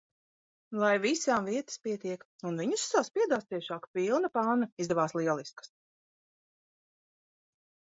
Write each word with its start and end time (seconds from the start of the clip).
Lai 0.83 0.93
visām 1.03 1.49
vietas 1.49 1.77
pietiek! 1.83 2.25
Un 2.53 2.59
viņas 2.63 2.87
saspiedās 2.95 3.47
ciešāk, 3.53 3.89
pilna 4.01 4.35
panna. 4.41 4.73
Izdevās 4.87 5.19
lieliskas. 5.23 5.75